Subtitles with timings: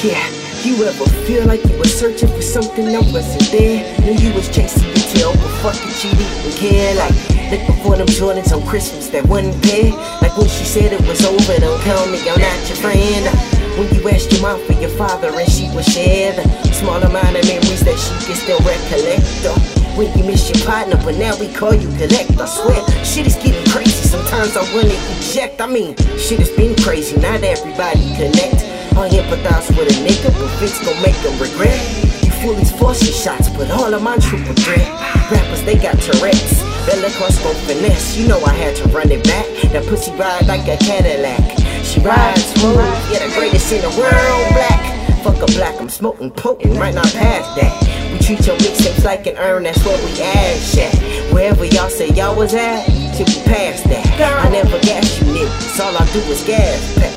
[0.00, 0.24] Yeah,
[0.64, 3.84] you ever feel like you was searching for something that wasn't there?
[4.00, 6.96] Knew you was chasing your tail, but fuck it, you didn't care.
[6.96, 7.12] Like,
[7.52, 9.92] looking before them Jordans on Christmas that wasn't there.
[10.24, 13.28] Like when she said it was over, don't tell me I'm not your friend.
[13.76, 17.36] When you asked your mom for your father and she was share the small amount
[17.36, 19.20] of memories that she can still recollect.
[20.00, 22.40] When you miss your partner, but now we call you collect.
[22.40, 24.08] I swear, shit is getting crazy.
[24.08, 25.60] Sometimes I wanna eject.
[25.60, 27.20] I mean, shit has been crazy.
[27.20, 28.69] Not everybody connect.
[29.00, 31.80] I empathize with a nigga, but Vince gon' make them regret.
[32.20, 34.84] You foolies forcing shots, but all of my triple threat.
[35.32, 36.60] Rappers, they got Tourette's.
[36.84, 38.18] Bella Cross gon' finesse.
[38.18, 39.46] You know I had to run it back.
[39.72, 41.40] That pussy ride like a Cadillac.
[41.82, 42.76] She rides smooth,
[43.08, 45.24] yeah, the greatest in the world, black.
[45.24, 47.72] Fuck a black, I'm smoking potent, right not past that.
[48.12, 50.94] We treat your mixtapes like an urn, that's where we ash at.
[51.32, 52.84] Wherever y'all say y'all was at,
[53.16, 54.44] till we past that.
[54.44, 57.09] I never gas you niggas, all I do is gas pack.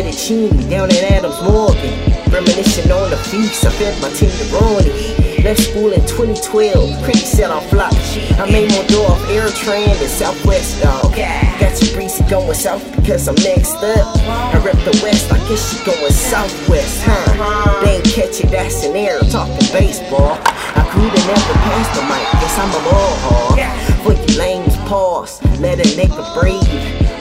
[0.00, 1.92] Fettuccine down at Adams Morgan.
[2.32, 5.44] Reminiscing on the feast, I fed my tenderoni.
[5.44, 7.92] Left school in 2012, pretty set off flop.
[8.40, 11.12] I made more dough off Airtran than Southwest, dog.
[11.12, 14.16] Got you breezy going south because I'm next up.
[14.24, 17.84] I rep the west, I guess she going southwest, huh?
[17.84, 20.40] They ain't catch it, that's an air talking baseball.
[20.40, 23.60] I grew to never pass the mic, guess I'm a ball hog.
[24.00, 26.64] For you lames, pause, let a nigga breathe.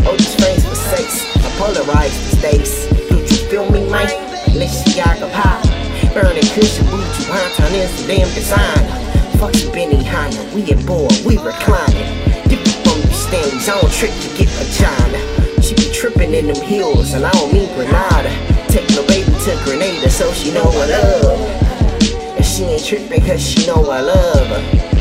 [0.07, 2.87] Oh, these frames for sex, I polarize these days.
[3.09, 4.15] Do you feel me, Mike?
[4.53, 5.63] Let's see, I pop.
[6.13, 9.37] Burning cushion, boot you, Honton is the damn designer.
[9.37, 12.09] Fuck you, Benihana, we at board, we reclining.
[12.47, 15.61] Different from you Stanleys, I don't trick to get vagina.
[15.61, 18.31] She be tripping in them hills, and I don't mean Grenada.
[18.67, 22.35] Take my baby to Grenada so she know I love her.
[22.37, 24.98] And she ain't tripping cause she know I love her.